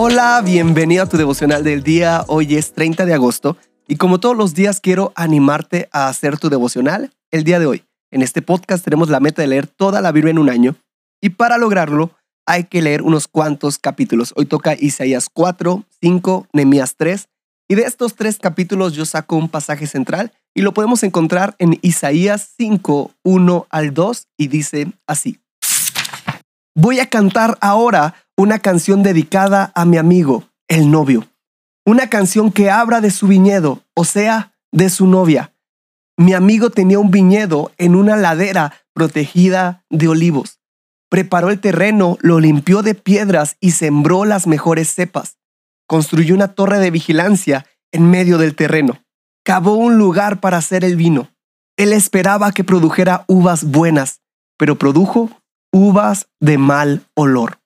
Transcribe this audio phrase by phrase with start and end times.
[0.00, 2.22] Hola, bienvenido a tu devocional del día.
[2.28, 3.56] Hoy es 30 de agosto
[3.88, 7.84] y como todos los días quiero animarte a hacer tu devocional el día de hoy.
[8.12, 10.76] En este podcast tenemos la meta de leer toda la Biblia en un año
[11.20, 12.12] y para lograrlo
[12.46, 14.32] hay que leer unos cuantos capítulos.
[14.36, 17.28] Hoy toca Isaías 4, 5, Nehemías 3
[17.66, 21.76] y de estos tres capítulos yo saco un pasaje central y lo podemos encontrar en
[21.82, 25.40] Isaías 5, 1 al 2 y dice así.
[26.80, 31.26] Voy a cantar ahora una canción dedicada a mi amigo, el novio.
[31.84, 35.52] Una canción que habla de su viñedo, o sea, de su novia.
[36.16, 40.60] Mi amigo tenía un viñedo en una ladera protegida de olivos.
[41.10, 45.36] Preparó el terreno, lo limpió de piedras y sembró las mejores cepas.
[45.88, 49.02] Construyó una torre de vigilancia en medio del terreno.
[49.44, 51.28] Cavó un lugar para hacer el vino.
[51.76, 54.20] Él esperaba que produjera uvas buenas,
[54.56, 55.28] pero produjo
[55.72, 57.58] uvas de mal olor.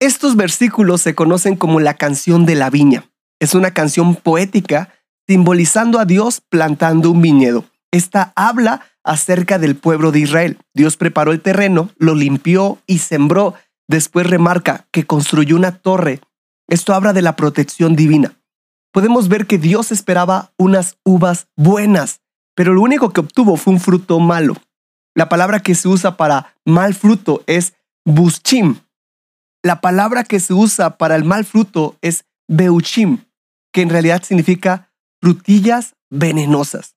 [0.00, 3.04] Estos versículos se conocen como la canción de la viña.
[3.40, 4.92] Es una canción poética
[5.28, 7.64] simbolizando a Dios plantando un viñedo.
[7.92, 10.58] Esta habla acerca del pueblo de Israel.
[10.74, 13.54] Dios preparó el terreno, lo limpió y sembró.
[13.88, 16.20] Después remarca que construyó una torre.
[16.68, 18.34] Esto habla de la protección divina.
[18.92, 22.20] Podemos ver que Dios esperaba unas uvas buenas,
[22.54, 24.56] pero lo único que obtuvo fue un fruto malo.
[25.14, 27.74] La palabra que se usa para mal fruto es
[28.04, 28.76] buschim,
[29.64, 33.18] la palabra que se usa para el mal fruto es beuchim,
[33.72, 34.90] que en realidad significa
[35.20, 36.96] frutillas venenosas.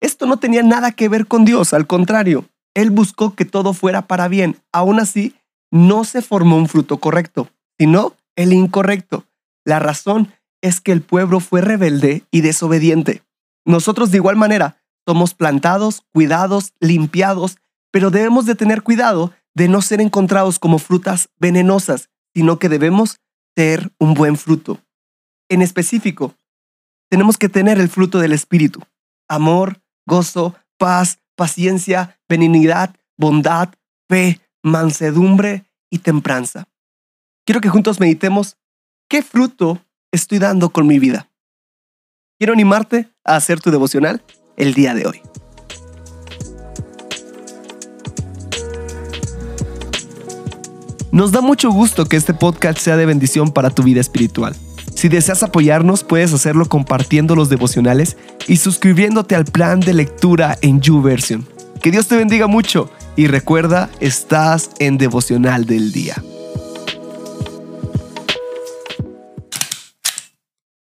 [0.00, 4.06] Esto no tenía nada que ver con Dios, al contrario, Él buscó que todo fuera
[4.06, 4.58] para bien.
[4.72, 5.34] Aún así,
[5.72, 7.48] no se formó un fruto correcto,
[7.78, 9.24] sino el incorrecto.
[9.64, 13.22] La razón es que el pueblo fue rebelde y desobediente.
[13.64, 14.76] Nosotros de igual manera
[15.06, 17.58] somos plantados, cuidados, limpiados,
[17.90, 23.20] pero debemos de tener cuidado de no ser encontrados como frutas venenosas, sino que debemos
[23.54, 24.80] ser un buen fruto.
[25.48, 26.34] En específico,
[27.08, 28.80] tenemos que tener el fruto del Espíritu.
[29.28, 33.68] Amor, gozo, paz, paciencia, benignidad, bondad,
[34.08, 36.66] fe, mansedumbre y tempranza.
[37.46, 38.56] Quiero que juntos meditemos
[39.08, 41.28] qué fruto estoy dando con mi vida.
[42.38, 44.24] Quiero animarte a hacer tu devocional
[44.56, 45.22] el día de hoy.
[51.12, 54.56] Nos da mucho gusto que este podcast sea de bendición para tu vida espiritual.
[54.96, 58.16] Si deseas apoyarnos, puedes hacerlo compartiendo los devocionales
[58.48, 61.46] y suscribiéndote al plan de lectura en YouVersion.
[61.80, 66.16] Que Dios te bendiga mucho y recuerda, estás en devocional del día.